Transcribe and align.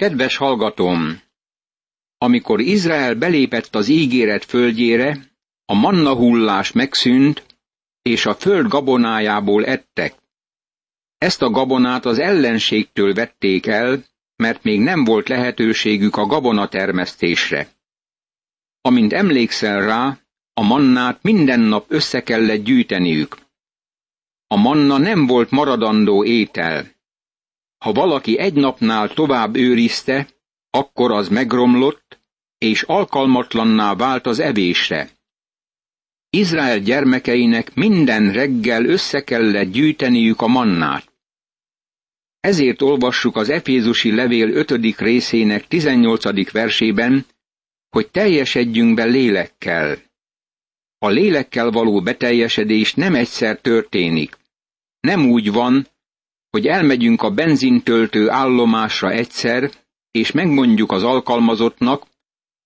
Kedves 0.00 0.36
hallgatóm! 0.36 1.20
Amikor 2.18 2.60
Izrael 2.60 3.14
belépett 3.14 3.74
az 3.74 3.88
ígéret 3.88 4.44
földjére, 4.44 5.32
a 5.64 5.74
manna 5.74 6.14
hullás 6.14 6.72
megszűnt, 6.72 7.46
és 8.02 8.26
a 8.26 8.34
föld 8.34 8.68
gabonájából 8.68 9.66
ettek. 9.66 10.14
Ezt 11.18 11.42
a 11.42 11.50
gabonát 11.50 12.04
az 12.04 12.18
ellenségtől 12.18 13.14
vették 13.14 13.66
el, 13.66 14.04
mert 14.36 14.62
még 14.62 14.80
nem 14.80 15.04
volt 15.04 15.28
lehetőségük 15.28 16.16
a 16.16 16.26
gabonatermesztésre. 16.26 17.68
Amint 18.80 19.12
emlékszel 19.12 19.80
rá, 19.86 20.18
a 20.54 20.62
mannát 20.62 21.22
minden 21.22 21.60
nap 21.60 21.84
össze 21.88 22.22
kellett 22.22 22.64
gyűjteniük. 22.64 23.36
A 24.46 24.56
manna 24.56 24.98
nem 24.98 25.26
volt 25.26 25.50
maradandó 25.50 26.24
étel. 26.24 26.98
Ha 27.84 27.92
valaki 27.92 28.38
egy 28.38 28.54
napnál 28.54 29.08
tovább 29.08 29.56
őrizte, 29.56 30.28
akkor 30.70 31.10
az 31.10 31.28
megromlott, 31.28 32.20
és 32.58 32.82
alkalmatlanná 32.82 33.94
vált 33.94 34.26
az 34.26 34.38
evésre. 34.38 35.10
Izrael 36.30 36.78
gyermekeinek 36.78 37.74
minden 37.74 38.32
reggel 38.32 38.84
össze 38.84 39.24
kellett 39.24 39.70
gyűjteniük 39.70 40.40
a 40.40 40.46
mannát. 40.46 41.12
Ezért 42.40 42.82
olvassuk 42.82 43.36
az 43.36 43.48
Efézusi 43.48 44.14
levél 44.14 44.50
5. 44.50 44.98
részének 44.98 45.66
18. 45.66 46.50
versében, 46.50 47.26
hogy 47.88 48.10
teljesedjünk 48.10 48.94
be 48.94 49.04
lélekkel. 49.04 49.98
A 50.98 51.08
lélekkel 51.08 51.70
való 51.70 52.02
beteljesedés 52.02 52.94
nem 52.94 53.14
egyszer 53.14 53.60
történik. 53.60 54.38
Nem 55.00 55.30
úgy 55.30 55.52
van, 55.52 55.86
hogy 56.50 56.66
elmegyünk 56.66 57.22
a 57.22 57.30
benzintöltő 57.30 58.28
állomásra 58.28 59.10
egyszer, 59.10 59.70
és 60.10 60.32
megmondjuk 60.32 60.92
az 60.92 61.02
alkalmazottnak, 61.02 62.06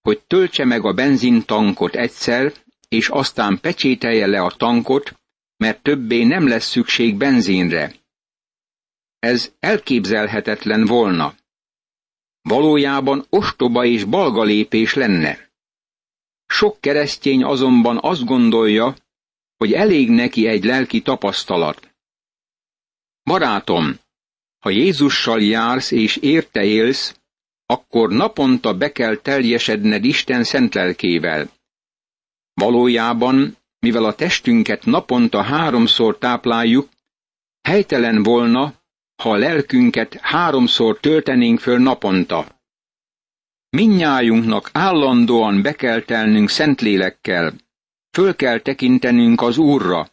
hogy 0.00 0.20
töltse 0.26 0.64
meg 0.64 0.84
a 0.84 0.92
benzintankot 0.92 1.94
egyszer, 1.94 2.52
és 2.88 3.08
aztán 3.08 3.60
pecsételje 3.60 4.26
le 4.26 4.40
a 4.40 4.50
tankot, 4.50 5.14
mert 5.56 5.82
többé 5.82 6.24
nem 6.24 6.48
lesz 6.48 6.68
szükség 6.68 7.16
benzinre. 7.16 7.94
Ez 9.18 9.52
elképzelhetetlen 9.60 10.84
volna. 10.84 11.34
Valójában 12.42 13.26
ostoba 13.28 13.84
és 13.84 14.04
balga 14.04 14.42
lépés 14.42 14.94
lenne. 14.94 15.52
Sok 16.46 16.80
keresztény 16.80 17.44
azonban 17.44 17.98
azt 18.02 18.24
gondolja, 18.24 18.94
hogy 19.56 19.72
elég 19.72 20.10
neki 20.10 20.46
egy 20.46 20.64
lelki 20.64 21.02
tapasztalat. 21.02 21.93
Barátom, 23.24 23.94
ha 24.58 24.70
Jézussal 24.70 25.42
jársz 25.42 25.90
és 25.90 26.16
érte 26.16 26.64
élsz, 26.64 27.14
akkor 27.66 28.10
naponta 28.10 28.74
be 28.74 28.92
kell 28.92 29.16
teljesedned 29.16 30.04
Isten 30.04 30.44
szent 30.44 30.74
lelkével. 30.74 31.50
Valójában, 32.54 33.56
mivel 33.78 34.04
a 34.04 34.14
testünket 34.14 34.84
naponta 34.84 35.42
háromszor 35.42 36.18
tápláljuk, 36.18 36.88
helytelen 37.62 38.22
volna, 38.22 38.74
ha 39.22 39.30
a 39.30 39.36
lelkünket 39.36 40.14
háromszor 40.20 40.98
töltenénk 41.00 41.60
föl 41.60 41.78
naponta. 41.78 42.46
Minnyájunknak 43.70 44.70
állandóan 44.72 45.62
be 45.62 45.72
kell 45.74 46.00
telnünk 46.02 46.48
Szentlélekkel, 46.48 47.54
föl 48.16 48.36
kell 48.36 48.58
tekintenünk 48.58 49.40
az 49.42 49.58
Úrra, 49.58 50.08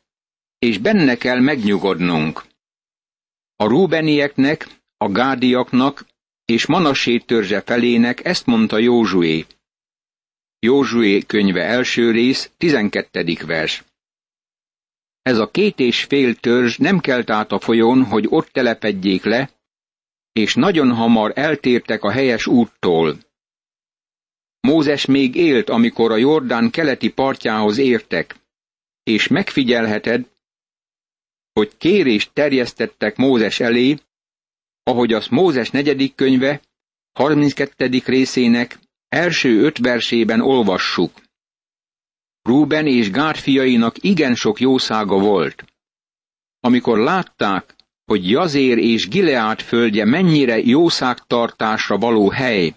és 0.59 0.77
benne 0.77 1.15
kell 1.15 1.39
megnyugodnunk. 1.39 2.43
A 3.61 3.67
Rúbenieknek, 3.67 4.67
a 4.97 5.11
Gádiaknak 5.11 6.05
és 6.45 6.65
Manassé 6.65 7.17
törzse 7.17 7.61
felének 7.61 8.25
ezt 8.25 8.45
mondta 8.45 8.77
Józsué. 8.77 9.45
Józsué 10.59 11.21
könyve 11.21 11.63
első 11.63 12.11
rész, 12.11 12.51
12. 12.57 13.37
vers. 13.45 13.83
Ez 15.21 15.37
a 15.37 15.51
két 15.51 15.79
és 15.79 16.03
fél 16.03 16.35
törzs 16.35 16.77
nem 16.77 16.99
kelt 16.99 17.29
át 17.29 17.51
a 17.51 17.59
folyón, 17.59 18.03
hogy 18.03 18.25
ott 18.29 18.47
telepedjék 18.47 19.23
le, 19.23 19.49
és 20.31 20.55
nagyon 20.55 20.91
hamar 20.93 21.31
eltértek 21.35 22.03
a 22.03 22.11
helyes 22.11 22.47
úttól. 22.47 23.17
Mózes 24.59 25.05
még 25.05 25.35
élt, 25.35 25.69
amikor 25.69 26.11
a 26.11 26.17
Jordán 26.17 26.69
keleti 26.69 27.09
partjához 27.09 27.77
értek, 27.77 28.35
és 29.03 29.27
megfigyelheted, 29.27 30.29
hogy 31.53 31.77
kérést 31.77 32.33
terjesztettek 32.33 33.15
Mózes 33.15 33.59
elé, 33.59 33.97
ahogy 34.83 35.13
az 35.13 35.27
Mózes 35.27 35.69
negyedik 35.69 36.15
könyve, 36.15 36.61
32. 37.11 38.01
részének 38.05 38.79
első 39.07 39.63
öt 39.63 39.77
versében 39.77 40.41
olvassuk. 40.41 41.21
Rúben 42.41 42.87
és 42.87 43.09
Gád 43.09 43.35
fiainak 43.35 44.03
igen 44.03 44.35
sok 44.35 44.59
jószága 44.59 45.19
volt. 45.19 45.65
Amikor 46.59 46.97
látták, 46.97 47.75
hogy 48.05 48.29
Jazér 48.29 48.77
és 48.77 49.07
Gileát 49.07 49.61
földje 49.61 50.05
mennyire 50.05 50.57
jószágtartásra 50.57 51.97
való 51.97 52.29
hely, 52.29 52.73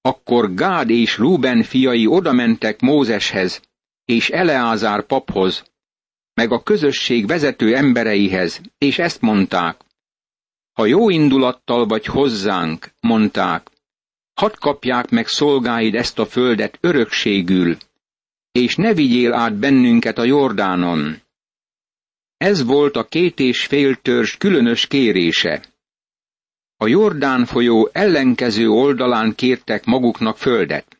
akkor 0.00 0.54
Gád 0.54 0.90
és 0.90 1.18
Rúben 1.18 1.62
fiai 1.62 2.06
odamentek 2.06 2.80
Mózeshez 2.80 3.62
és 4.04 4.30
Eleázár 4.30 5.06
paphoz, 5.06 5.69
meg 6.40 6.52
a 6.52 6.62
közösség 6.62 7.26
vezető 7.26 7.76
embereihez, 7.76 8.60
és 8.78 8.98
ezt 8.98 9.20
mondták. 9.20 9.80
Ha 10.72 10.86
jó 10.86 11.10
indulattal 11.10 11.86
vagy 11.86 12.06
hozzánk, 12.06 12.90
mondták, 13.00 13.70
hadd 14.34 14.54
kapják 14.58 15.10
meg 15.10 15.26
szolgáid 15.26 15.94
ezt 15.94 16.18
a 16.18 16.26
földet 16.26 16.78
örökségül, 16.80 17.76
és 18.52 18.76
ne 18.76 18.94
vigyél 18.94 19.32
át 19.32 19.54
bennünket 19.54 20.18
a 20.18 20.24
Jordánon. 20.24 21.22
Ez 22.36 22.64
volt 22.64 22.96
a 22.96 23.04
két 23.04 23.38
és 23.38 23.66
fél 23.66 23.96
törzs 23.96 24.36
különös 24.36 24.86
kérése. 24.86 25.64
A 26.76 26.86
Jordán 26.86 27.44
folyó 27.44 27.90
ellenkező 27.92 28.68
oldalán 28.68 29.34
kértek 29.34 29.84
maguknak 29.84 30.38
földet. 30.38 30.96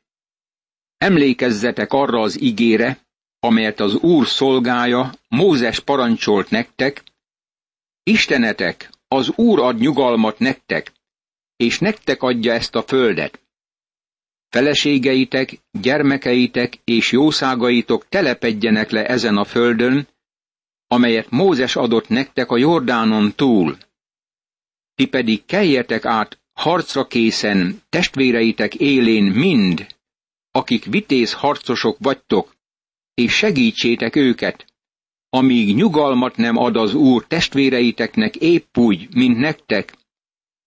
Emlékezzetek 0.98 1.92
arra 1.92 2.20
az 2.20 2.40
igére, 2.40 2.98
amelyet 3.40 3.80
az 3.80 3.94
Úr 3.94 4.26
szolgája, 4.26 5.12
Mózes 5.28 5.80
parancsolt 5.80 6.50
nektek, 6.50 7.02
Istenetek, 8.02 8.90
az 9.08 9.32
Úr 9.36 9.58
ad 9.58 9.78
nyugalmat 9.78 10.38
nektek, 10.38 10.92
és 11.56 11.78
nektek 11.78 12.22
adja 12.22 12.52
ezt 12.52 12.74
a 12.74 12.82
földet. 12.82 13.40
Feleségeitek, 14.48 15.60
gyermekeitek 15.70 16.78
és 16.84 17.12
jószágaitok 17.12 18.08
telepedjenek 18.08 18.90
le 18.90 19.06
ezen 19.06 19.36
a 19.36 19.44
földön, 19.44 20.08
amelyet 20.86 21.30
Mózes 21.30 21.76
adott 21.76 22.08
nektek 22.08 22.50
a 22.50 22.56
Jordánon 22.56 23.34
túl. 23.34 23.78
Ti 24.94 25.06
pedig 25.06 25.44
keljetek 25.44 26.04
át 26.04 26.38
harcra 26.52 27.06
készen, 27.06 27.82
testvéreitek 27.88 28.74
élén 28.74 29.24
mind, 29.24 29.86
akik 30.50 30.84
vitéz 30.84 31.32
harcosok 31.32 31.96
vagytok, 32.00 32.54
és 33.14 33.32
segítsétek 33.32 34.16
őket, 34.16 34.64
amíg 35.28 35.74
nyugalmat 35.74 36.36
nem 36.36 36.56
ad 36.56 36.76
az 36.76 36.94
Úr 36.94 37.26
testvéreiteknek 37.26 38.36
épp 38.36 38.78
úgy, 38.78 39.14
mint 39.14 39.38
nektek, 39.38 39.94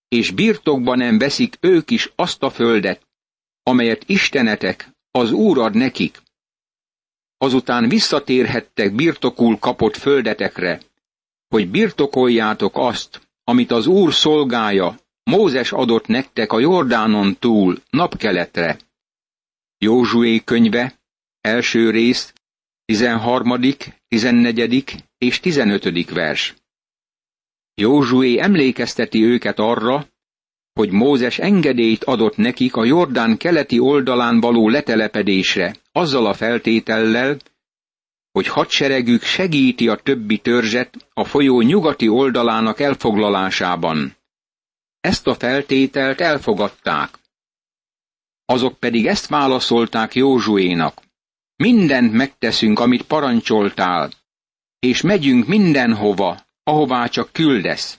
és 0.07 0.31
birtokba 0.31 0.95
nem 0.95 1.17
veszik 1.17 1.57
ők 1.59 1.91
is 1.91 2.11
azt 2.15 2.43
a 2.43 2.49
földet, 2.49 3.07
amelyet 3.63 4.03
Istenetek, 4.05 4.89
az 5.11 5.31
Úr 5.31 5.57
ad 5.57 5.75
nekik. 5.75 6.21
Azután 7.37 7.89
visszatérhettek 7.89 8.95
birtokul 8.95 9.57
kapott 9.57 9.95
földetekre, 9.95 10.81
hogy 11.47 11.69
birtokoljátok 11.69 12.71
azt, 12.75 13.21
amit 13.43 13.71
az 13.71 13.87
Úr 13.87 14.13
szolgája, 14.13 15.01
Mózes 15.23 15.71
adott 15.71 16.07
nektek 16.07 16.51
a 16.51 16.59
Jordánon 16.59 17.35
túl, 17.39 17.81
napkeletre. 17.89 18.77
Józsué 19.77 20.39
könyve, 20.43 20.99
első 21.43 21.89
rész, 21.89 22.33
13., 22.85 23.59
14. 24.07 25.03
és 25.17 25.39
15. 25.39 26.09
vers. 26.09 26.53
Józsué 27.75 28.39
emlékezteti 28.39 29.23
őket 29.23 29.59
arra, 29.59 30.07
hogy 30.73 30.91
Mózes 30.91 31.39
engedélyt 31.39 32.03
adott 32.03 32.37
nekik 32.37 32.75
a 32.75 32.83
Jordán 32.83 33.37
keleti 33.37 33.79
oldalán 33.79 34.39
való 34.39 34.69
letelepedésre, 34.69 35.75
azzal 35.91 36.25
a 36.25 36.33
feltétellel, 36.33 37.37
hogy 38.31 38.47
hadseregük 38.47 39.21
segíti 39.23 39.87
a 39.87 39.95
többi 39.95 40.37
törzset 40.37 41.09
a 41.13 41.23
folyó 41.23 41.61
nyugati 41.61 42.07
oldalának 42.07 42.79
elfoglalásában. 42.79 44.15
Ezt 44.99 45.27
a 45.27 45.35
feltételt 45.35 46.21
elfogadták. 46.21 47.19
Azok 48.45 48.79
pedig 48.79 49.07
ezt 49.07 49.27
válaszolták 49.27 50.15
Józsuénak. 50.15 51.02
Mindent 51.63 52.11
megteszünk, 52.11 52.79
amit 52.79 53.01
parancsoltál, 53.01 54.11
és 54.79 55.01
megyünk 55.01 55.47
mindenhova, 55.47 56.39
ahová 56.63 57.07
csak 57.07 57.31
küldesz. 57.31 57.97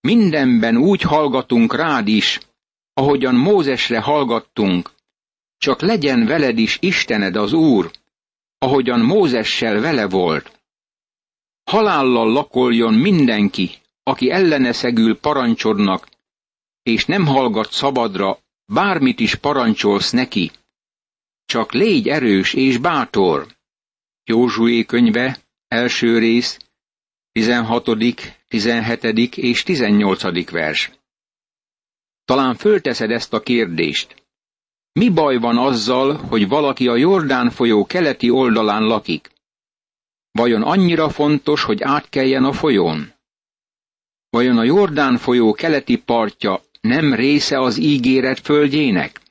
Mindenben 0.00 0.76
úgy 0.76 1.02
hallgatunk 1.02 1.74
rád 1.74 2.08
is, 2.08 2.40
ahogyan 2.92 3.34
Mózesre 3.34 4.00
hallgattunk, 4.00 4.90
csak 5.58 5.80
legyen 5.80 6.26
veled 6.26 6.58
is 6.58 6.78
Istened 6.80 7.36
az 7.36 7.52
Úr, 7.52 7.90
ahogyan 8.58 9.00
Mózessel 9.00 9.80
vele 9.80 10.08
volt. 10.08 10.60
Halállal 11.64 12.32
lakoljon 12.32 12.94
mindenki, 12.94 13.70
aki 14.02 14.30
ellene 14.30 14.72
szegül 14.72 15.18
parancsodnak, 15.18 16.08
és 16.82 17.04
nem 17.04 17.26
hallgat 17.26 17.72
szabadra, 17.72 18.38
bármit 18.72 19.20
is 19.20 19.34
parancsolsz 19.34 20.10
neki. 20.10 20.50
Csak 21.48 21.72
légy 21.72 22.08
erős 22.08 22.54
és 22.54 22.76
bátor. 22.78 23.46
Józsué 24.24 24.84
könyve, 24.84 25.38
első 25.68 26.18
rész, 26.18 26.58
16., 27.32 27.88
17. 28.48 29.36
és 29.36 29.62
18. 29.62 30.50
vers. 30.50 30.90
Talán 32.24 32.54
fölteszed 32.54 33.10
ezt 33.10 33.32
a 33.32 33.40
kérdést. 33.40 34.24
Mi 34.92 35.08
baj 35.08 35.36
van 35.38 35.58
azzal, 35.58 36.16
hogy 36.16 36.48
valaki 36.48 36.88
a 36.88 36.96
Jordán 36.96 37.50
folyó 37.50 37.86
keleti 37.86 38.30
oldalán 38.30 38.82
lakik? 38.82 39.30
Vajon 40.30 40.62
annyira 40.62 41.08
fontos, 41.10 41.62
hogy 41.62 41.82
átkeljen 41.82 42.44
a 42.44 42.52
folyón? 42.52 43.12
Vajon 44.30 44.58
a 44.58 44.64
Jordán 44.64 45.16
folyó 45.16 45.52
keleti 45.52 45.96
partja 45.96 46.60
nem 46.80 47.14
része 47.14 47.60
az 47.60 47.78
ígéret 47.78 48.40
földjének? 48.40 49.26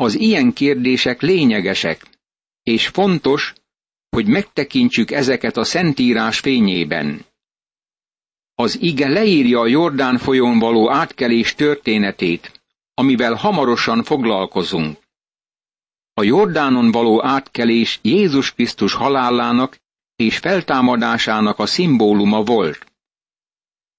Az 0.00 0.18
ilyen 0.18 0.52
kérdések 0.52 1.20
lényegesek, 1.22 2.06
és 2.62 2.86
fontos, 2.86 3.52
hogy 4.08 4.26
megtekintsük 4.26 5.10
ezeket 5.10 5.56
a 5.56 5.64
Szentírás 5.64 6.38
fényében. 6.38 7.24
Az 8.54 8.78
ige 8.80 9.08
leírja 9.08 9.60
a 9.60 9.66
Jordán 9.66 10.18
folyón 10.18 10.58
való 10.58 10.90
átkelés 10.90 11.54
történetét, 11.54 12.62
amivel 12.94 13.34
hamarosan 13.34 14.02
foglalkozunk. 14.02 14.98
A 16.14 16.22
Jordánon 16.22 16.90
való 16.90 17.24
átkelés 17.24 17.98
Jézus 18.02 18.54
Krisztus 18.54 18.94
halálának 18.94 19.80
és 20.16 20.38
feltámadásának 20.38 21.58
a 21.58 21.66
szimbóluma 21.66 22.42
volt. 22.42 22.86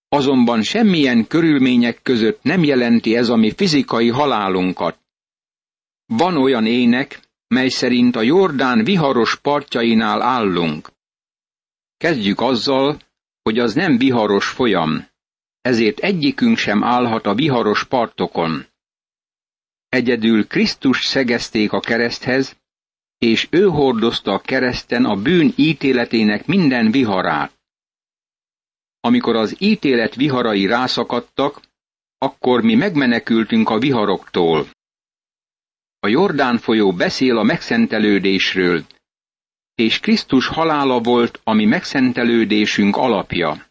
Azonban 0.10 0.62
semmilyen 0.64 1.28
körülmények 1.28 2.02
között 2.02 2.44
nem 2.44 2.64
jelenti 2.64 3.16
ez 3.16 3.30
a 3.30 3.36
mi 3.36 3.52
fizikai 3.52 4.10
halálunkat. 4.10 4.99
Van 6.12 6.38
olyan 6.38 6.66
ének, 6.66 7.20
mely 7.48 7.70
szerint 7.70 8.16
a 8.16 8.22
Jordán 8.22 8.84
viharos 8.84 9.36
partjainál 9.36 10.22
állunk. 10.22 10.90
Kezdjük 11.98 12.42
azzal, 12.42 13.00
hogy 13.42 13.60
az 13.60 13.74
nem 13.74 13.98
viharos 13.98 14.48
folyam, 14.48 15.08
ezért 15.62 16.00
egyikünk 16.00 16.58
sem 16.58 16.84
állhat 16.84 17.26
a 17.26 17.36
viharos 17.36 17.84
partokon. 17.84 18.66
Egyedül 19.90 20.48
Krisztus 20.48 21.06
szegezték 21.06 21.72
a 21.72 21.80
kereszthez, 21.80 22.58
és 23.18 23.48
ő 23.50 23.68
hordozta 23.68 24.32
a 24.32 24.40
kereszten 24.40 25.06
a 25.06 25.16
bűn 25.16 25.54
ítéletének 25.56 26.46
minden 26.46 26.92
viharát. 26.92 27.60
Amikor 29.00 29.36
az 29.36 29.56
ítélet 29.60 30.16
viharai 30.16 30.66
rászakadtak, 30.66 31.62
akkor 32.18 32.62
mi 32.62 32.76
megmenekültünk 32.76 33.70
a 33.70 33.80
viharoktól. 33.80 34.68
A 36.00 36.08
Jordán 36.08 36.58
folyó 36.58 36.94
beszél 36.94 37.38
a 37.38 37.44
megszentelődésről, 37.44 38.84
és 39.76 40.00
Krisztus 40.00 40.48
halála 40.48 41.00
volt 41.00 41.42
a 41.44 41.54
mi 41.54 41.66
megszentelődésünk 41.66 42.96
alapja. 42.96 43.66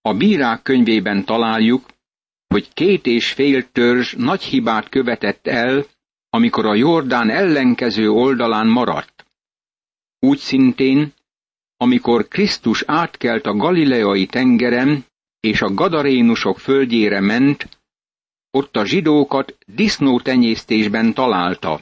A 0.00 0.14
bírák 0.14 0.62
könyvében 0.62 1.24
találjuk, 1.24 1.86
hogy 2.46 2.72
két 2.72 3.06
és 3.06 3.32
fél 3.32 3.70
törzs 3.70 4.14
nagy 4.14 4.42
hibát 4.42 4.88
követett 4.88 5.46
el, 5.46 5.86
amikor 6.30 6.66
a 6.66 6.74
Jordán 6.74 7.30
ellenkező 7.30 8.08
oldalán 8.10 8.66
maradt. 8.66 9.26
Úgy 10.18 10.38
szintén, 10.38 11.12
amikor 11.76 12.28
Krisztus 12.28 12.82
átkelt 12.86 13.46
a 13.46 13.54
galileai 13.56 14.26
tengeren, 14.26 15.04
és 15.40 15.62
a 15.62 15.74
gadarénusok 15.74 16.58
földjére 16.58 17.20
ment, 17.20 17.79
ott 18.50 18.76
a 18.76 18.84
zsidókat 18.84 19.58
disznótenyésztésben 19.66 21.14
találta. 21.14 21.80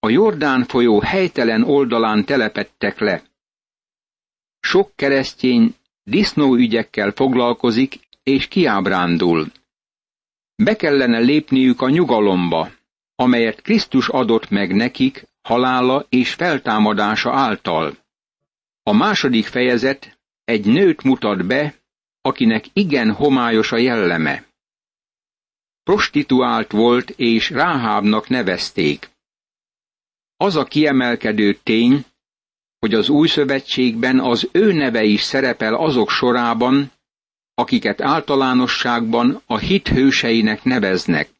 A 0.00 0.08
Jordán 0.08 0.64
folyó 0.64 1.00
helytelen 1.00 1.62
oldalán 1.62 2.24
telepettek 2.24 2.98
le. 2.98 3.22
Sok 4.60 4.92
keresztény 4.96 5.74
disznóügyekkel 6.02 7.10
foglalkozik, 7.10 7.98
és 8.22 8.48
kiábrándul. 8.48 9.46
Be 10.56 10.76
kellene 10.76 11.18
lépniük 11.18 11.80
a 11.80 11.88
nyugalomba, 11.88 12.70
amelyet 13.14 13.62
Krisztus 13.62 14.08
adott 14.08 14.48
meg 14.48 14.74
nekik 14.74 15.26
halála 15.42 16.06
és 16.08 16.34
feltámadása 16.34 17.32
által. 17.32 17.96
A 18.82 18.92
második 18.92 19.46
fejezet 19.46 20.18
egy 20.44 20.66
nőt 20.66 21.02
mutat 21.02 21.46
be, 21.46 21.74
akinek 22.20 22.64
igen 22.72 23.12
homályos 23.12 23.72
a 23.72 23.76
jelleme. 23.76 24.47
Prostituált 25.88 26.72
volt, 26.72 27.10
és 27.10 27.50
Ráhábnak 27.50 28.28
nevezték. 28.28 29.10
Az 30.36 30.56
a 30.56 30.64
kiemelkedő 30.64 31.54
tény, 31.62 32.04
hogy 32.78 32.94
az 32.94 33.08
új 33.08 33.28
szövetségben 33.28 34.20
az 34.20 34.48
ő 34.52 34.72
neve 34.72 35.04
is 35.04 35.20
szerepel 35.22 35.74
azok 35.74 36.10
sorában, 36.10 36.92
akiket 37.54 38.00
általánosságban 38.00 39.42
a 39.46 39.58
hit 39.58 39.88
hőseinek 39.88 40.64
neveznek. 40.64 41.30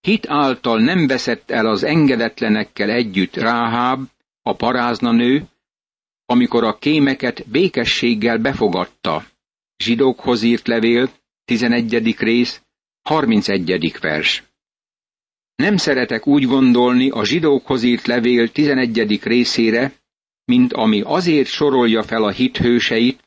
Hit 0.00 0.28
által 0.28 0.80
nem 0.80 1.06
veszett 1.06 1.50
el 1.50 1.66
az 1.66 1.82
engedetlenekkel 1.82 2.90
együtt 2.90 3.36
Ráháb, 3.36 4.08
a 4.42 4.54
paráznanő, 4.56 5.48
amikor 6.26 6.64
a 6.64 6.78
kémeket 6.78 7.48
békességgel 7.48 8.38
befogadta. 8.38 9.24
Zsidókhoz 9.76 10.42
írt 10.42 10.66
levél, 10.66 11.10
11. 11.44 12.16
rész, 12.18 12.61
31. 13.02 13.98
vers. 14.00 14.42
Nem 15.54 15.76
szeretek 15.76 16.26
úgy 16.26 16.44
gondolni 16.44 17.10
a 17.10 17.24
zsidókhoz 17.24 17.82
írt 17.82 18.06
levél 18.06 18.48
11. 18.50 19.22
részére, 19.22 19.92
mint 20.44 20.72
ami 20.72 21.00
azért 21.04 21.48
sorolja 21.48 22.02
fel 22.02 22.22
a 22.24 22.30
hithőseit, 22.30 23.20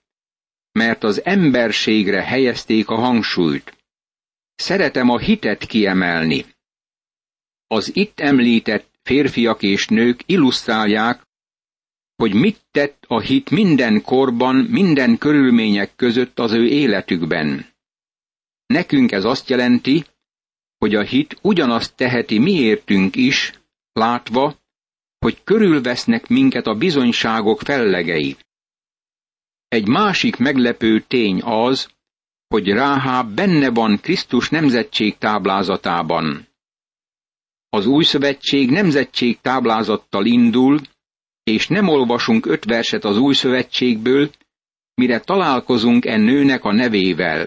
mert 0.72 1.04
az 1.04 1.26
emberségre 1.26 2.24
helyezték 2.24 2.90
a 2.90 2.96
hangsúlyt. 2.96 3.78
Szeretem 4.56 5.10
a 5.10 5.18
hitet 5.18 5.66
kiemelni. 5.66 6.46
Az 7.68 7.96
itt 7.96 8.20
említett 8.20 8.90
férfiak 9.04 9.64
és 9.64 9.88
nők 9.88 10.22
illusztrálják, 10.26 11.22
hogy 12.16 12.34
mit 12.34 12.60
tett 12.72 13.04
a 13.08 13.20
hit 13.20 13.50
minden 13.50 14.02
korban, 14.02 14.56
minden 14.56 15.18
körülmények 15.18 15.96
között 15.96 16.40
az 16.40 16.52
ő 16.52 16.68
életükben. 16.68 17.74
Nekünk 18.66 19.12
ez 19.12 19.24
azt 19.24 19.50
jelenti, 19.50 20.06
hogy 20.78 20.96
a 20.96 21.04
hit 21.04 21.38
ugyanazt 21.42 21.96
teheti 21.96 22.40
miértünk 22.40 23.16
is, 23.16 23.54
látva, 23.94 24.56
hogy 25.20 25.44
körülvesznek 25.44 26.28
minket 26.28 26.68
a 26.68 26.76
bizonyságok 26.76 27.62
fellegei. 27.62 28.36
Egy 29.68 29.88
másik 29.88 30.38
meglepő 30.38 31.00
tény 31.00 31.42
az, 31.42 31.90
hogy 32.48 32.68
Ráháb 32.68 33.36
benne 33.36 33.70
van 33.70 34.00
Krisztus 34.02 34.50
nemzetség 34.50 35.18
táblázatában. 35.18 36.48
Az 37.70 37.86
új 37.86 38.04
szövetség 38.04 38.70
nemzetség 38.70 39.40
táblázattal 39.42 40.26
indul, 40.26 40.80
és 41.44 41.68
nem 41.68 41.88
olvasunk 41.88 42.46
öt 42.46 42.66
verset 42.66 43.04
az 43.04 43.18
új 43.18 43.34
szövetségből, 43.34 44.30
mire 44.94 45.20
találkozunk 45.20 46.06
en 46.06 46.20
nőnek 46.20 46.64
a 46.64 46.72
nevével. 46.72 47.46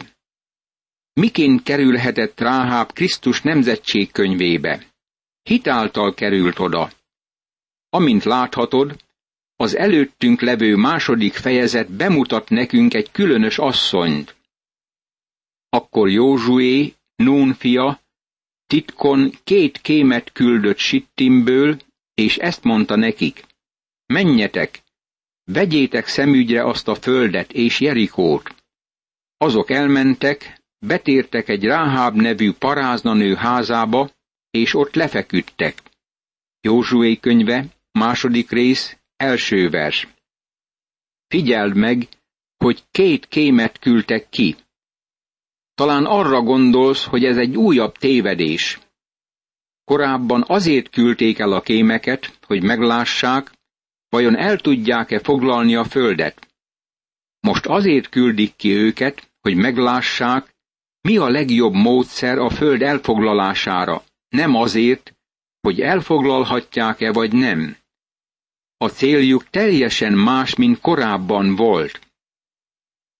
Miként 1.18 1.62
kerülhetett 1.62 2.40
Ráháb 2.40 2.92
Krisztus 2.92 3.42
nemzetség 3.42 4.12
könyvébe? 4.12 4.86
Hitáltal 5.42 6.14
került 6.14 6.58
oda. 6.58 6.90
Amint 7.88 8.24
láthatod, 8.24 9.04
az 9.56 9.76
előttünk 9.76 10.40
levő 10.40 10.76
második 10.76 11.34
fejezet 11.34 11.90
bemutat 11.92 12.48
nekünk 12.48 12.94
egy 12.94 13.10
különös 13.10 13.58
asszonyt. 13.58 14.36
Akkor 15.68 16.08
Józsué, 16.08 16.94
Nún 17.16 17.54
fia, 17.54 18.00
titkon 18.66 19.32
két 19.44 19.78
kémet 19.80 20.32
küldött 20.32 20.78
Sittimből, 20.78 21.80
és 22.14 22.36
ezt 22.36 22.64
mondta 22.64 22.96
nekik. 22.96 23.46
Menjetek, 24.06 24.82
vegyétek 25.44 26.06
szemügyre 26.06 26.64
azt 26.64 26.88
a 26.88 26.94
földet 26.94 27.52
és 27.52 27.80
Jerikót. 27.80 28.54
Azok 29.36 29.70
elmentek, 29.70 30.57
betértek 30.78 31.48
egy 31.48 31.64
Ráháb 31.64 32.14
nevű 32.14 32.52
paráznanő 32.52 33.34
házába, 33.34 34.10
és 34.50 34.74
ott 34.74 34.94
lefeküdtek. 34.94 35.82
Józsué 36.60 37.16
könyve, 37.16 37.66
második 37.92 38.50
rész, 38.50 38.96
első 39.16 39.70
vers. 39.70 40.08
Figyeld 41.26 41.76
meg, 41.76 42.08
hogy 42.56 42.82
két 42.90 43.26
kémet 43.26 43.78
küldtek 43.78 44.28
ki. 44.28 44.56
Talán 45.74 46.04
arra 46.04 46.40
gondolsz, 46.40 47.04
hogy 47.04 47.24
ez 47.24 47.36
egy 47.36 47.56
újabb 47.56 47.96
tévedés. 47.96 48.78
Korábban 49.84 50.44
azért 50.46 50.90
küldték 50.90 51.38
el 51.38 51.52
a 51.52 51.60
kémeket, 51.60 52.38
hogy 52.46 52.62
meglássák, 52.62 53.52
vajon 54.08 54.36
el 54.36 54.56
tudják-e 54.56 55.18
foglalni 55.18 55.74
a 55.74 55.84
földet. 55.84 56.48
Most 57.40 57.66
azért 57.66 58.08
küldik 58.08 58.56
ki 58.56 58.70
őket, 58.70 59.30
hogy 59.40 59.56
meglássák, 59.56 60.54
mi 61.08 61.16
a 61.16 61.28
legjobb 61.28 61.72
módszer 61.72 62.38
a 62.38 62.50
föld 62.50 62.82
elfoglalására, 62.82 64.04
nem 64.28 64.54
azért, 64.54 65.14
hogy 65.60 65.80
elfoglalhatják-e 65.80 67.12
vagy 67.12 67.32
nem. 67.32 67.76
A 68.76 68.88
céljuk 68.88 69.50
teljesen 69.50 70.12
más, 70.12 70.54
mint 70.54 70.80
korábban 70.80 71.56
volt. 71.56 72.00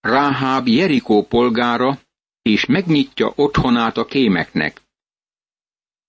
Ráháb 0.00 0.66
Jerikó 0.66 1.22
polgára, 1.22 2.00
és 2.42 2.66
megnyitja 2.66 3.32
otthonát 3.36 3.96
a 3.96 4.04
kémeknek. 4.04 4.82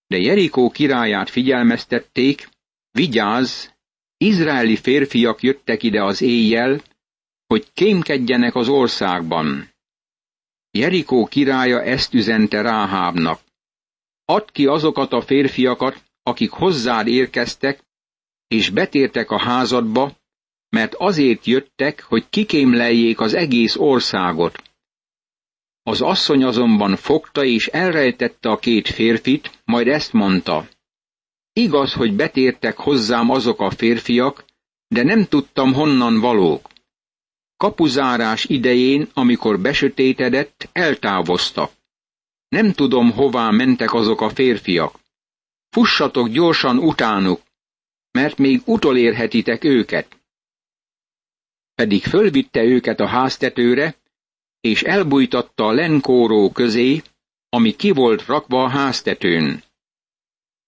De 0.08 0.18
Jerikó 0.18 0.70
királyát 0.70 1.30
figyelmeztették, 1.30 2.50
vigyázz, 2.92 3.68
izraeli 4.18 4.76
férfiak 4.76 5.42
jöttek 5.42 5.84
ide 5.84 6.04
az 6.04 6.22
éjjel, 6.22 6.82
hogy 7.48 7.74
kémkedjenek 7.74 8.56
az 8.56 8.68
országban. 8.68 9.69
Jerikó 10.72 11.26
királya 11.26 11.84
ezt 11.84 12.14
üzente 12.14 12.62
Ráhábnak. 12.62 13.40
Add 14.26 14.52
ki 14.52 14.66
azokat 14.66 15.14
a 15.14 15.22
férfiakat, 15.22 16.04
akik 16.24 16.50
hozzád 16.52 17.08
érkeztek, 17.08 17.84
és 18.48 18.70
betértek 18.70 19.32
a 19.32 19.40
házadba, 19.40 20.12
mert 20.70 20.94
azért 20.94 21.46
jöttek, 21.46 22.04
hogy 22.04 22.30
kikémleljék 22.30 23.20
az 23.20 23.34
egész 23.34 23.76
országot. 23.76 24.64
Az 25.84 26.02
asszony 26.02 26.44
azonban 26.44 26.96
fogta 26.96 27.44
és 27.44 27.68
elrejtette 27.68 28.50
a 28.50 28.58
két 28.58 28.88
férfit, 28.88 29.52
majd 29.66 29.88
ezt 29.88 30.14
mondta. 30.14 30.68
Igaz, 31.54 31.94
hogy 31.94 32.16
betértek 32.16 32.78
hozzám 32.78 33.30
azok 33.30 33.62
a 33.62 33.70
férfiak, 33.70 34.46
de 34.88 35.04
nem 35.04 35.26
tudtam 35.26 35.74
honnan 35.74 36.20
valók. 36.20 36.70
Kapuzárás 37.60 38.46
idején, 38.46 39.10
amikor 39.14 39.60
besötétedett, 39.60 40.70
eltávoztak. 40.72 41.72
Nem 42.50 42.72
tudom, 42.72 43.12
hová 43.12 43.50
mentek 43.50 43.94
azok 43.94 44.22
a 44.22 44.30
férfiak. 44.30 45.00
Fussatok 45.70 46.28
gyorsan 46.28 46.78
utánuk, 46.78 47.42
mert 48.12 48.38
még 48.38 48.62
utolérhetitek 48.66 49.64
őket. 49.64 50.18
Pedig 51.76 52.04
fölvitte 52.04 52.64
őket 52.64 53.00
a 53.00 53.08
háztetőre, 53.08 53.96
és 54.62 54.82
elbújtatta 54.82 55.68
a 55.68 55.72
lenkóró 55.72 56.52
közé, 56.52 57.02
ami 57.50 57.76
ki 57.76 57.92
volt 57.92 58.26
rakva 58.26 58.64
a 58.64 58.70
háztetőn. 58.70 59.64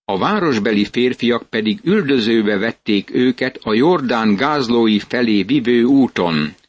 A 0.05 0.17
városbeli 0.17 0.85
férfiak 0.85 1.49
pedig 1.49 1.79
üldözőbe 1.83 2.57
vették 2.57 3.13
őket 3.13 3.57
a 3.57 3.73
Jordán 3.73 4.35
gázlói 4.35 4.99
felé 4.99 5.43
vivő 5.43 5.83
úton. 5.83 6.59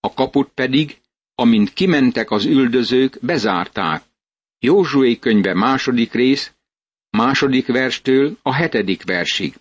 A 0.00 0.14
kaput 0.14 0.50
pedig, 0.54 0.98
amint 1.34 1.72
kimentek 1.72 2.30
az 2.30 2.44
üldözők, 2.44 3.18
bezárták. 3.22 4.02
Józsué 4.58 5.18
könyve 5.18 5.54
második 5.54 6.12
rész, 6.12 6.52
második 7.10 7.66
verstől 7.66 8.38
a 8.42 8.54
hetedik 8.54 9.04
versig. 9.04 9.54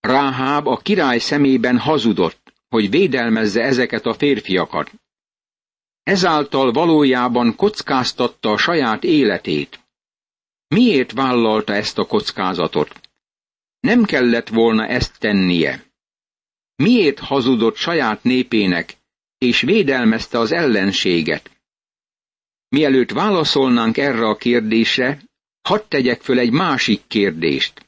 Ráháb 0.00 0.66
a 0.66 0.76
király 0.76 1.18
szemében 1.18 1.78
hazudott, 1.78 2.52
hogy 2.68 2.90
védelmezze 2.90 3.62
ezeket 3.62 4.06
a 4.06 4.14
férfiakat. 4.14 4.92
Ezáltal 6.02 6.72
valójában 6.72 7.56
kockáztatta 7.56 8.50
a 8.50 8.56
saját 8.56 9.04
életét. 9.04 9.80
Miért 10.68 11.12
vállalta 11.12 11.74
ezt 11.74 11.98
a 11.98 12.06
kockázatot? 12.06 13.00
Nem 13.80 14.04
kellett 14.04 14.48
volna 14.48 14.86
ezt 14.86 15.18
tennie. 15.18 15.84
Miért 16.76 17.18
hazudott 17.18 17.76
saját 17.76 18.22
népének, 18.22 18.96
és 19.38 19.60
védelmezte 19.60 20.38
az 20.38 20.52
ellenséget? 20.52 21.50
Mielőtt 22.68 23.10
válaszolnánk 23.10 23.96
erre 23.96 24.26
a 24.28 24.36
kérdésre, 24.36 25.22
hadd 25.62 25.80
tegyek 25.88 26.20
föl 26.20 26.38
egy 26.38 26.50
másik 26.50 27.02
kérdést. 27.06 27.86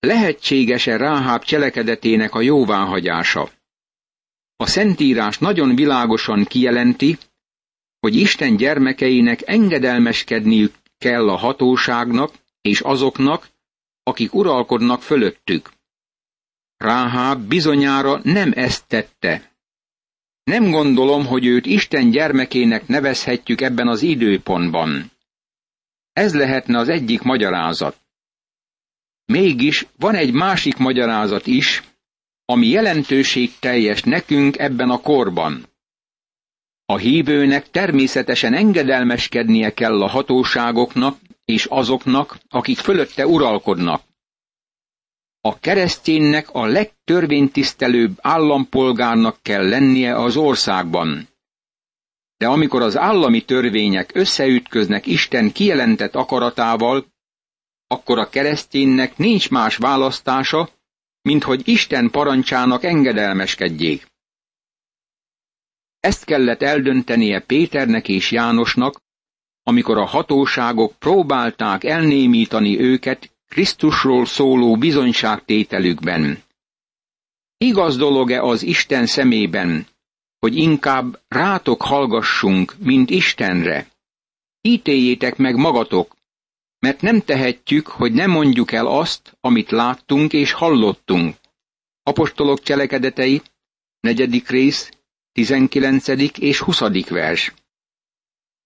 Lehetséges-e 0.00 0.96
Ráháb 0.96 1.44
cselekedetének 1.44 2.34
a 2.34 2.40
jóváhagyása? 2.40 3.50
A 4.56 4.66
Szentírás 4.66 5.38
nagyon 5.38 5.74
világosan 5.74 6.44
kijelenti, 6.44 7.18
hogy 8.00 8.16
Isten 8.16 8.56
gyermekeinek 8.56 9.48
engedelmeskedniük 9.48 10.74
kell 10.98 11.28
a 11.28 11.36
hatóságnak 11.36 12.34
és 12.60 12.80
azoknak, 12.80 13.48
akik 14.02 14.34
uralkodnak 14.34 15.02
fölöttük. 15.02 15.70
Ráháb 16.76 17.40
bizonyára 17.48 18.20
nem 18.22 18.52
ezt 18.54 18.86
tette. 18.86 19.57
Nem 20.48 20.70
gondolom, 20.70 21.26
hogy 21.26 21.46
őt 21.46 21.66
Isten 21.66 22.10
gyermekének 22.10 22.86
nevezhetjük 22.86 23.60
ebben 23.60 23.88
az 23.88 24.02
időpontban. 24.02 25.10
Ez 26.12 26.34
lehetne 26.34 26.78
az 26.78 26.88
egyik 26.88 27.22
magyarázat. 27.22 27.96
Mégis 29.24 29.86
van 29.98 30.14
egy 30.14 30.32
másik 30.32 30.76
magyarázat 30.76 31.46
is, 31.46 31.82
ami 32.44 32.66
jelentőség 32.66 33.58
teljes 33.58 34.02
nekünk 34.02 34.58
ebben 34.58 34.90
a 34.90 35.00
korban. 35.00 35.66
A 36.84 36.96
hívőnek 36.96 37.70
természetesen 37.70 38.54
engedelmeskednie 38.54 39.74
kell 39.74 40.02
a 40.02 40.08
hatóságoknak 40.08 41.18
és 41.44 41.64
azoknak, 41.64 42.38
akik 42.48 42.78
fölötte 42.78 43.26
uralkodnak. 43.26 44.02
A 45.40 45.58
kereszténynek 45.58 46.50
a 46.50 46.66
legtörvénytisztelőbb 46.66 48.18
állampolgárnak 48.20 49.38
kell 49.42 49.68
lennie 49.68 50.16
az 50.16 50.36
országban. 50.36 51.28
De 52.36 52.46
amikor 52.46 52.82
az 52.82 52.96
állami 52.96 53.44
törvények 53.44 54.10
összeütköznek 54.14 55.06
Isten 55.06 55.52
kijelentett 55.52 56.14
akaratával, 56.14 57.06
akkor 57.86 58.18
a 58.18 58.28
kereszténynek 58.28 59.16
nincs 59.16 59.50
más 59.50 59.76
választása, 59.76 60.68
mint 61.22 61.42
hogy 61.42 61.68
Isten 61.68 62.10
parancsának 62.10 62.84
engedelmeskedjék. 62.84 64.06
Ezt 66.00 66.24
kellett 66.24 66.62
eldöntenie 66.62 67.40
Péternek 67.40 68.08
és 68.08 68.30
Jánosnak, 68.30 69.00
amikor 69.62 69.98
a 69.98 70.04
hatóságok 70.04 70.98
próbálták 70.98 71.84
elnémítani 71.84 72.80
őket 72.80 73.37
Krisztusról 73.48 74.26
szóló 74.26 74.76
bizonyságtételükben. 74.76 76.42
Igaz 77.56 77.96
dolog-e 77.96 78.42
az 78.42 78.62
Isten 78.62 79.06
szemében, 79.06 79.86
hogy 80.38 80.56
inkább 80.56 81.20
rátok 81.28 81.82
hallgassunk, 81.82 82.74
mint 82.78 83.10
Istenre? 83.10 83.86
Ítéljétek 84.60 85.36
meg 85.36 85.56
magatok, 85.56 86.16
mert 86.78 87.00
nem 87.00 87.20
tehetjük, 87.20 87.86
hogy 87.86 88.12
ne 88.12 88.26
mondjuk 88.26 88.72
el 88.72 88.86
azt, 88.86 89.36
amit 89.40 89.70
láttunk 89.70 90.32
és 90.32 90.52
hallottunk. 90.52 91.36
Apostolok 92.02 92.62
cselekedetei, 92.62 93.42
negyedik 94.00 94.48
rész, 94.48 94.90
tizenkilencedik 95.32 96.38
és 96.38 96.58
huszadik 96.58 97.08
vers. 97.08 97.54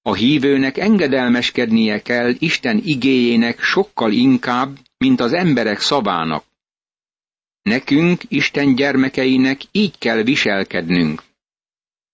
A 0.02 0.14
hívőnek 0.14 0.78
engedelmeskednie 0.78 2.02
kell 2.02 2.34
Isten 2.38 2.80
igéjének 2.84 3.60
sokkal 3.60 4.12
inkább, 4.12 4.78
mint 4.98 5.20
az 5.20 5.32
emberek 5.32 5.80
szavának. 5.80 6.44
Nekünk, 7.62 8.22
Isten 8.28 8.74
gyermekeinek 8.74 9.60
így 9.72 9.98
kell 9.98 10.22
viselkednünk. 10.22 11.22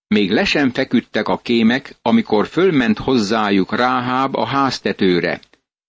Még 0.07 0.31
le 0.31 0.45
sem 0.45 0.71
feküdtek 0.71 1.27
a 1.27 1.37
kémek, 1.37 1.95
amikor 2.01 2.47
fölment 2.47 2.97
hozzájuk 2.97 3.75
Ráháb 3.75 4.35
a 4.35 4.45
háztetőre 4.45 5.39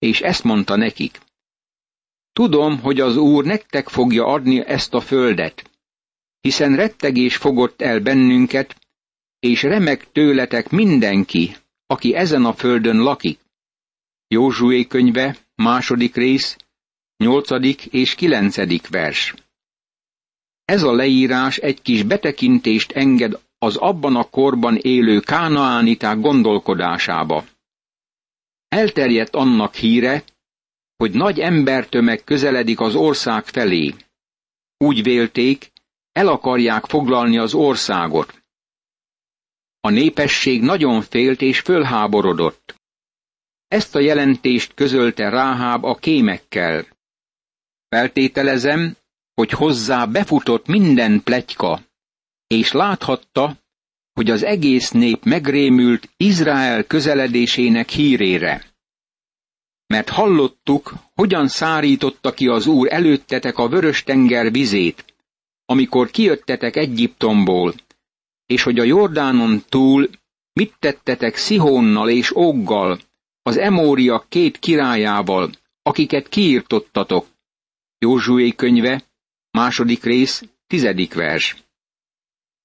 és 0.00 0.20
ezt 0.20 0.44
mondta 0.44 0.76
nekik. 0.76 1.18
Tudom, 2.32 2.80
hogy 2.80 3.00
az 3.00 3.16
Úr 3.16 3.44
nektek 3.44 3.88
fogja 3.88 4.24
adni 4.24 4.66
ezt 4.66 4.94
a 4.94 5.00
földet, 5.00 5.70
hiszen 6.40 6.76
rettegés 6.76 7.36
fogott 7.36 7.82
el 7.82 8.00
bennünket, 8.00 8.76
és 9.38 9.62
remeg 9.62 10.12
tőletek 10.12 10.70
mindenki, 10.70 11.56
aki 11.90 12.14
ezen 12.14 12.44
a 12.44 12.52
földön 12.52 12.96
lakik. 12.96 13.40
Józsué 14.28 14.86
könyve, 14.86 15.36
második 15.54 16.14
rész, 16.14 16.56
nyolcadik 17.16 17.86
és 17.86 18.14
kilencedik 18.14 18.88
vers. 18.88 19.34
Ez 20.64 20.82
a 20.82 20.92
leírás 20.92 21.56
egy 21.56 21.82
kis 21.82 22.02
betekintést 22.02 22.92
enged 22.92 23.40
az 23.58 23.76
abban 23.76 24.16
a 24.16 24.24
korban 24.24 24.76
élő 24.76 25.20
kánaániták 25.20 26.20
gondolkodásába. 26.20 27.44
Elterjedt 28.68 29.34
annak 29.34 29.74
híre, 29.74 30.24
hogy 30.96 31.10
nagy 31.10 31.38
embertömeg 31.38 32.24
közeledik 32.24 32.80
az 32.80 32.94
ország 32.94 33.44
felé. 33.44 33.94
Úgy 34.76 35.02
vélték, 35.02 35.72
el 36.12 36.28
akarják 36.28 36.84
foglalni 36.84 37.38
az 37.38 37.54
országot. 37.54 38.39
A 39.80 39.90
népesség 39.90 40.62
nagyon 40.62 41.02
félt 41.02 41.40
és 41.40 41.60
fölháborodott. 41.60 42.74
Ezt 43.68 43.94
a 43.94 44.00
jelentést 44.00 44.74
közölte 44.74 45.28
Ráháb 45.28 45.84
a 45.84 45.94
kémekkel. 45.94 46.86
Feltételezem, 47.88 48.96
hogy 49.34 49.50
hozzá 49.50 50.04
befutott 50.04 50.66
minden 50.66 51.22
pletyka, 51.22 51.80
és 52.46 52.72
láthatta, 52.72 53.56
hogy 54.12 54.30
az 54.30 54.42
egész 54.42 54.90
nép 54.90 55.24
megrémült 55.24 56.08
Izrael 56.16 56.84
közeledésének 56.84 57.88
hírére. 57.88 58.64
Mert 59.86 60.08
hallottuk, 60.08 60.94
hogyan 61.14 61.48
szárította 61.48 62.32
ki 62.32 62.46
az 62.46 62.66
Úr 62.66 62.92
előttetek 62.92 63.58
a 63.58 63.68
vörös 63.68 64.02
tenger 64.02 64.52
vizét, 64.52 65.04
amikor 65.64 66.10
kijöttetek 66.10 66.76
Egyiptomból, 66.76 67.74
és 68.50 68.62
hogy 68.62 68.78
a 68.78 68.84
Jordánon 68.84 69.62
túl 69.68 70.10
mit 70.52 70.74
tettetek 70.78 71.36
Szihónnal 71.36 72.08
és 72.08 72.30
Óggal, 72.30 73.00
az 73.42 73.56
Emória 73.56 74.24
két 74.28 74.58
királyával, 74.58 75.50
akiket 75.82 76.28
kiirtottatok. 76.28 77.26
Józsué 77.98 78.50
könyve, 78.50 79.04
második 79.50 80.02
rész, 80.02 80.42
tizedik 80.66 81.14
vers. 81.14 81.56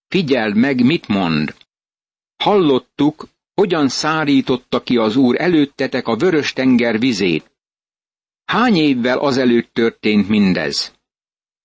Figyeld 0.07 0.55
meg, 0.55 0.83
mit 0.83 1.07
mond. 1.07 1.55
Hallottuk, 2.37 3.27
hogyan 3.53 3.87
szárította 3.87 4.83
ki 4.83 4.97
az 4.97 5.15
Úr 5.15 5.41
előttetek 5.41 6.07
a 6.07 6.15
vörös 6.15 6.53
tenger 6.53 6.99
vizét. 6.99 7.51
Hány 8.45 8.75
évvel 8.75 9.17
azelőtt 9.17 9.73
történt 9.73 10.27
mindez? 10.27 10.93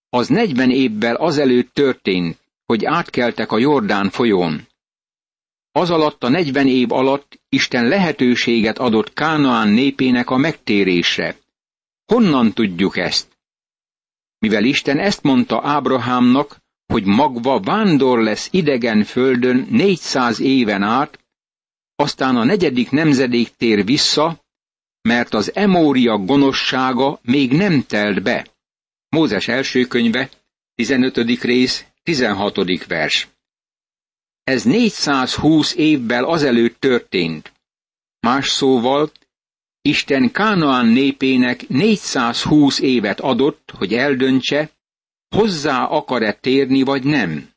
Az 0.09 0.29
negyven 0.29 0.71
évvel 0.71 1.15
azelőtt 1.15 1.75
történt, 1.75 2.40
hogy 2.71 2.85
átkeltek 2.85 3.53
a 3.53 3.59
Jordán 3.59 4.11
folyón. 4.11 4.67
Az 5.73 5.91
alatt 5.91 6.25
a 6.25 6.29
negyven 6.29 6.67
év 6.67 6.93
alatt 6.93 7.41
Isten 7.49 7.89
lehetőséget 7.89 8.79
adott 8.79 9.13
Kánaán 9.13 9.69
népének 9.69 10.31
a 10.31 10.37
megtérésre. 10.37 11.37
Honnan 12.07 12.53
tudjuk 12.53 12.97
ezt? 12.97 13.39
Mivel 14.39 14.65
Isten 14.65 14.99
ezt 14.99 15.23
mondta 15.23 15.61
Ábrahámnak, 15.63 16.57
hogy 16.87 17.05
magva 17.05 17.61
vándor 17.61 18.23
lesz 18.23 18.49
idegen 18.51 19.05
földön 19.05 19.67
négyszáz 19.71 20.41
éven 20.41 20.83
át, 20.83 21.19
aztán 21.97 22.37
a 22.37 22.45
negyedik 22.45 22.91
nemzedék 22.91 23.49
tér 23.57 23.85
vissza, 23.85 24.45
mert 25.03 25.35
az 25.35 25.55
emória 25.55 26.19
gonoszsága 26.19 27.19
még 27.23 27.53
nem 27.53 27.83
telt 27.87 28.23
be. 28.23 28.47
Mózes 29.09 29.49
első 29.49 29.85
könyve, 29.85 30.31
15. 30.75 31.17
rész, 31.43 31.90
16. 32.03 32.87
vers. 32.87 33.29
Ez 34.45 34.63
420 34.65 35.75
évvel 35.75 36.25
azelőtt 36.25 36.81
történt. 36.81 37.53
Más 38.21 38.49
szóval, 38.49 39.11
Isten 39.83 40.33
Kánaán 40.33 40.87
népének 40.87 41.69
420 41.69 42.79
évet 42.79 43.21
adott, 43.21 43.71
hogy 43.77 43.95
eldöntse, 43.95 44.71
hozzá 45.29 45.85
akar-e 45.85 46.33
térni 46.33 46.83
vagy 46.83 47.05
nem. 47.05 47.51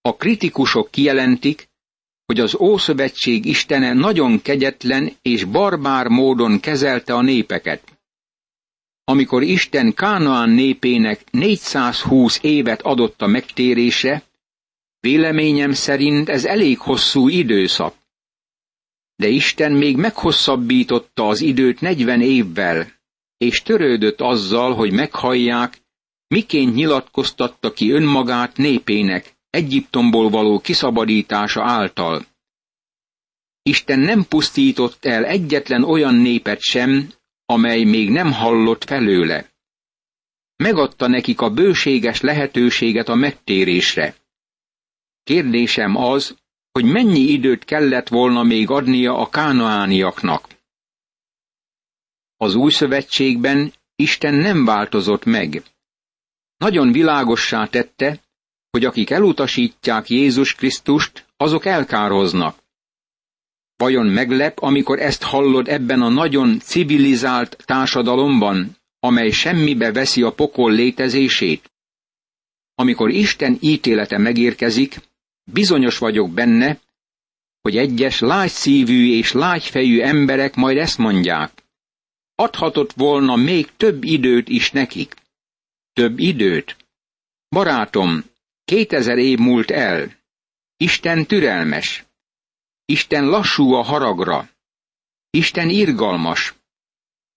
A 0.00 0.16
kritikusok 0.16 0.90
kijelentik, 0.90 1.68
hogy 2.26 2.40
az 2.40 2.54
Ószövetség 2.54 3.44
Istene 3.44 3.92
nagyon 3.92 4.42
kegyetlen 4.42 5.12
és 5.22 5.44
barbár 5.44 6.06
módon 6.06 6.60
kezelte 6.60 7.14
a 7.14 7.22
népeket. 7.22 7.97
Amikor 9.08 9.42
Isten 9.42 9.94
Kánaán 9.94 10.50
népének 10.50 11.30
420 11.30 12.38
évet 12.42 12.82
adott 12.82 13.22
a 13.22 13.26
megtérésre, 13.26 14.22
véleményem 15.00 15.72
szerint 15.72 16.28
ez 16.28 16.44
elég 16.44 16.78
hosszú 16.78 17.28
időszak. 17.28 17.94
De 19.16 19.28
Isten 19.28 19.72
még 19.72 19.96
meghosszabbította 19.96 21.28
az 21.28 21.40
időt 21.40 21.80
40 21.80 22.20
évvel, 22.20 22.92
és 23.38 23.62
törődött 23.62 24.20
azzal, 24.20 24.74
hogy 24.74 24.92
meghallják, 24.92 25.78
miként 26.26 26.74
nyilatkoztatta 26.74 27.72
ki 27.72 27.90
önmagát 27.90 28.56
népének 28.56 29.36
Egyiptomból 29.50 30.30
való 30.30 30.60
kiszabadítása 30.60 31.62
által. 31.62 32.26
Isten 33.62 33.98
nem 33.98 34.24
pusztított 34.28 35.04
el 35.04 35.24
egyetlen 35.24 35.84
olyan 35.84 36.14
népet 36.14 36.60
sem, 36.60 37.16
amely 37.50 37.84
még 37.84 38.10
nem 38.10 38.32
hallott 38.32 38.84
felőle. 38.84 39.52
Megadta 40.56 41.06
nekik 41.06 41.40
a 41.40 41.50
bőséges 41.50 42.20
lehetőséget 42.20 43.08
a 43.08 43.14
megtérésre. 43.14 44.14
Kérdésem 45.24 45.96
az, 45.96 46.36
hogy 46.72 46.84
mennyi 46.84 47.20
időt 47.20 47.64
kellett 47.64 48.08
volna 48.08 48.42
még 48.42 48.70
adnia 48.70 49.18
a 49.18 49.28
kánaániaknak. 49.28 50.48
Az 52.36 52.54
új 52.54 52.70
szövetségben 52.70 53.72
Isten 53.96 54.34
nem 54.34 54.64
változott 54.64 55.24
meg. 55.24 55.62
Nagyon 56.56 56.92
világossá 56.92 57.66
tette, 57.66 58.20
hogy 58.70 58.84
akik 58.84 59.10
elutasítják 59.10 60.08
Jézus 60.08 60.54
Krisztust, 60.54 61.26
azok 61.36 61.64
elkároznak. 61.64 62.58
Vajon 63.78 64.06
meglep, 64.06 64.58
amikor 64.58 64.98
ezt 64.98 65.22
hallod 65.22 65.68
ebben 65.68 66.02
a 66.02 66.08
nagyon 66.08 66.58
civilizált 66.58 67.56
társadalomban, 67.64 68.76
amely 69.00 69.30
semmibe 69.30 69.92
veszi 69.92 70.22
a 70.22 70.32
pokol 70.32 70.72
létezését? 70.72 71.70
Amikor 72.74 73.10
Isten 73.10 73.58
ítélete 73.60 74.18
megérkezik, 74.18 75.00
bizonyos 75.44 75.98
vagyok 75.98 76.30
benne, 76.30 76.80
hogy 77.60 77.76
egyes 77.76 78.20
lágyszívű 78.20 79.12
és 79.12 79.32
lágyfejű 79.32 80.00
emberek 80.00 80.54
majd 80.54 80.76
ezt 80.76 80.98
mondják. 80.98 81.62
Adhatott 82.34 82.92
volna 82.92 83.36
még 83.36 83.68
több 83.76 84.04
időt 84.04 84.48
is 84.48 84.70
nekik. 84.70 85.14
Több 85.92 86.18
időt? 86.18 86.76
Barátom, 87.48 88.24
kétezer 88.64 89.18
év 89.18 89.38
múlt 89.38 89.70
el. 89.70 90.16
Isten 90.76 91.26
türelmes. 91.26 92.07
Isten 92.90 93.24
lassú 93.28 93.72
a 93.72 93.82
haragra. 93.82 94.48
Isten 95.30 95.68
irgalmas. 95.68 96.54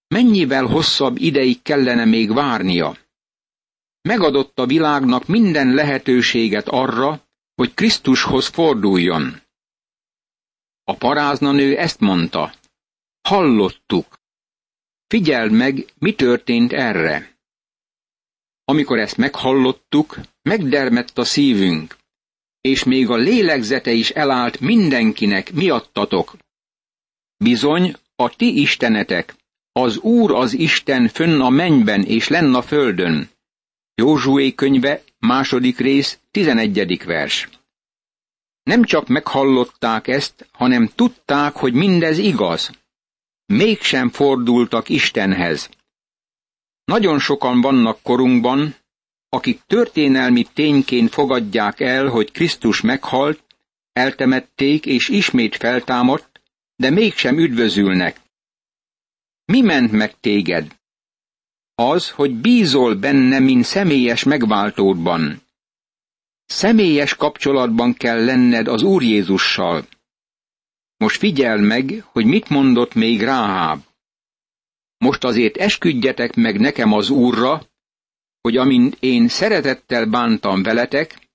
Mennyivel 0.07 0.65
hosszabb 0.65 1.17
ideig 1.17 1.61
kellene 1.61 2.05
még 2.05 2.33
várnia? 2.33 2.97
Megadott 4.01 4.59
a 4.59 4.65
világnak 4.65 5.27
minden 5.27 5.73
lehetőséget 5.73 6.67
arra, 6.67 7.27
hogy 7.55 7.73
Krisztushoz 7.73 8.47
forduljon. 8.47 9.41
A 10.83 10.95
paráznanő 10.95 11.77
ezt 11.77 11.99
mondta. 11.99 12.53
Hallottuk. 13.21 14.19
Figyeld 15.07 15.51
meg, 15.51 15.93
mi 15.99 16.13
történt 16.15 16.73
erre. 16.73 17.37
Amikor 18.63 18.99
ezt 18.99 19.17
meghallottuk, 19.17 20.19
megdermett 20.41 21.17
a 21.17 21.23
szívünk 21.23 21.99
és 22.62 22.84
még 22.84 23.10
a 23.10 23.15
lélegzete 23.15 23.91
is 23.91 24.10
elállt 24.10 24.60
mindenkinek 24.60 25.54
miattatok. 25.54 26.38
Bizony, 27.38 27.95
a 28.15 28.30
ti 28.30 28.62
istenetek, 28.62 29.36
az 29.71 29.97
Úr 29.97 30.32
az 30.32 30.54
Isten 30.54 31.08
fönn 31.08 31.41
a 31.41 31.50
mennyben 31.50 32.04
és 32.04 32.28
lenn 32.28 32.54
a 32.54 32.62
földön. 32.62 33.30
Józsué 33.95 34.54
könyve, 34.54 35.04
második 35.19 35.78
rész, 35.78 36.19
tizenegyedik 36.32 37.04
vers. 37.04 37.50
Nem 38.63 38.84
csak 38.84 39.08
meghallották 39.08 40.08
ezt, 40.08 40.47
hanem 40.52 40.88
tudták, 40.95 41.56
hogy 41.56 41.74
mindez 41.74 42.17
igaz. 42.17 42.71
Mégsem 43.45 44.10
fordultak 44.10 44.89
Istenhez. 44.89 45.69
Nagyon 46.84 47.19
sokan 47.19 47.62
vannak 47.62 48.02
korunkban, 48.02 48.76
akik 49.34 49.62
történelmi 49.67 50.44
tényként 50.54 51.10
fogadják 51.10 51.80
el, 51.80 52.08
hogy 52.08 52.32
Krisztus 52.32 52.82
meghalt, 52.82 53.44
eltemették 53.94 54.86
és 54.86 55.10
ismét 55.10 55.56
feltámadt, 55.56 56.41
de 56.76 56.89
mégsem 56.89 57.38
üdvözülnek. 57.38 58.20
Mi 59.46 59.62
ment 59.62 59.91
meg 59.91 60.20
téged? 60.20 60.76
Az, 61.76 62.10
hogy 62.10 62.36
bízol 62.36 62.96
benne, 62.96 63.39
mint 63.39 63.63
személyes 63.65 64.24
megváltódban. 64.24 65.41
Személyes 66.46 67.15
kapcsolatban 67.15 67.94
kell 67.94 68.26
lenned 68.26 68.67
az 68.67 68.82
Úr 68.82 69.02
Jézussal. 69.04 69.88
Most 70.98 71.17
figyel 71.17 71.58
meg, 71.58 72.04
hogy 72.06 72.26
mit 72.26 72.50
mondott 72.50 72.94
még 72.94 73.22
Ráháb. 73.22 73.80
Most 74.98 75.24
azért 75.24 75.58
esküdjetek 75.58 76.36
meg 76.36 76.60
nekem 76.60 76.94
az 76.94 77.10
Úrra, 77.10 77.70
hogy 78.41 78.58
amint 78.58 78.97
én 78.99 79.27
szeretettel 79.27 80.06
bántam 80.06 80.63
veletek, 80.63 81.30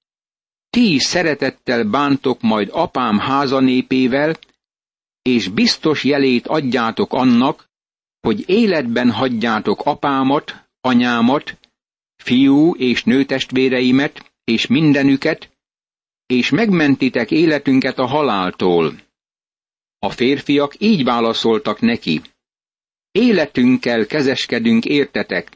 ti 0.71 0.99
szeretettel 0.99 1.85
bántok 1.85 2.41
majd 2.41 2.69
apám 2.73 3.19
házanépével, 3.19 4.37
és 5.23 5.49
biztos 5.49 6.05
jelét 6.05 6.47
adjátok 6.47 7.13
annak, 7.13 7.69
hogy 8.21 8.45
életben 8.49 9.11
hagyjátok 9.11 9.81
apámat, 9.81 10.69
anyámat, 10.81 11.59
fiú 12.17 12.75
és 12.75 13.05
nőtestvéreimet, 13.05 14.33
és 14.45 14.67
mindenüket, 14.67 15.51
és 16.27 16.51
megmentitek 16.51 17.31
életünket 17.31 17.99
a 17.99 18.07
haláltól. 18.07 19.01
A 19.99 20.11
férfiak 20.11 20.75
így 20.79 21.05
válaszoltak 21.05 21.81
neki. 21.81 22.21
Életünkkel 23.11 24.07
kezeskedünk 24.07 24.85
értetek, 24.85 25.56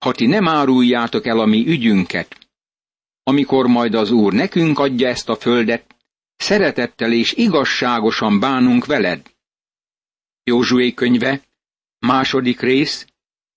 ha 0.00 0.12
ti 0.12 0.26
nem 0.26 0.48
áruljátok 0.48 1.26
el 1.26 1.40
a 1.40 1.46
mi 1.46 1.66
ügyünket. 1.66 2.48
Amikor 3.22 3.66
majd 3.66 3.94
az 3.94 4.10
Úr 4.10 4.32
nekünk 4.32 4.78
adja 4.78 5.08
ezt 5.08 5.28
a 5.28 5.36
földet, 5.36 5.94
szeretettel 6.36 7.12
és 7.12 7.32
igazságosan 7.32 8.40
bánunk 8.40 8.86
veled. 8.86 9.30
Józsué 10.42 10.94
könyve, 10.94 11.42
második 11.98 12.60
rész, 12.60 13.06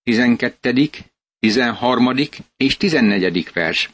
12., 0.04 0.90
13. 1.40 2.16
és 2.58 2.78
14. 2.78 3.50
vers. 3.54 3.92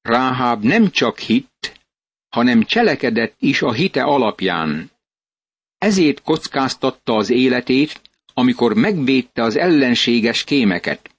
Ráháb 0.00 0.62
nem 0.64 0.90
csak 0.90 1.18
hitt, 1.18 1.80
hanem 2.28 2.62
cselekedett 2.62 3.34
is 3.38 3.62
a 3.62 3.72
hite 3.72 4.02
alapján. 4.02 4.90
Ezért 5.78 6.22
kockáztatta 6.22 7.16
az 7.16 7.30
életét, 7.30 8.07
amikor 8.38 8.74
megvédte 8.74 9.42
az 9.42 9.56
ellenséges 9.56 10.44
kémeket. 10.44 11.10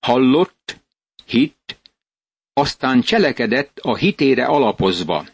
Hallott, 0.00 0.80
hitt, 1.26 1.80
aztán 2.52 3.00
cselekedett 3.00 3.78
a 3.78 3.96
hitére 3.96 4.44
alapozva. 4.44 5.26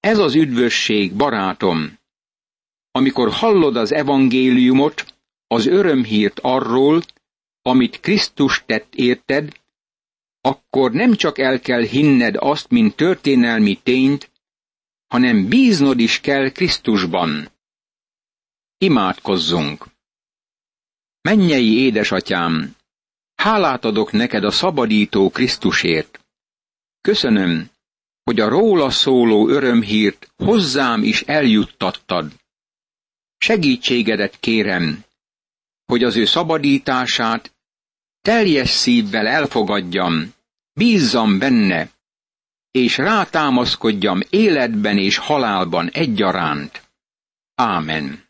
Ez 0.00 0.18
az 0.18 0.34
üdvösség, 0.34 1.14
barátom. 1.14 1.98
Amikor 2.90 3.30
hallod 3.30 3.76
az 3.76 3.92
evangéliumot, 3.92 5.14
az 5.46 5.66
örömhírt 5.66 6.38
arról, 6.40 7.02
amit 7.62 8.00
Krisztus 8.00 8.62
tett 8.66 8.94
érted, 8.94 9.52
akkor 10.40 10.92
nem 10.92 11.14
csak 11.14 11.38
el 11.38 11.60
kell 11.60 11.82
hinned 11.82 12.36
azt, 12.38 12.70
mint 12.70 12.96
történelmi 12.96 13.74
tényt, 13.82 14.30
hanem 15.06 15.48
bíznod 15.48 15.98
is 15.98 16.20
kell 16.20 16.50
Krisztusban. 16.50 17.48
Imádkozzunk! 18.78 19.86
Mennyei 21.20 21.78
édesatyám, 21.78 22.76
hálát 23.34 23.84
adok 23.84 24.12
neked 24.12 24.44
a 24.44 24.50
szabadító 24.50 25.30
Krisztusért. 25.30 26.20
Köszönöm, 27.00 27.70
hogy 28.22 28.40
a 28.40 28.48
róla 28.48 28.90
szóló 28.90 29.48
örömhírt 29.48 30.32
hozzám 30.36 31.02
is 31.02 31.22
eljuttattad. 31.22 32.32
Segítségedet 33.36 34.40
kérem, 34.40 35.04
hogy 35.84 36.04
az 36.04 36.16
ő 36.16 36.24
szabadítását 36.24 37.54
teljes 38.20 38.70
szívvel 38.70 39.26
elfogadjam, 39.26 40.34
bízzam 40.72 41.38
benne, 41.38 41.90
és 42.70 42.96
rátámaszkodjam 42.96 44.20
életben 44.30 44.98
és 44.98 45.16
halálban 45.16 45.90
egyaránt. 45.90 46.82
Ámen. 47.54 48.27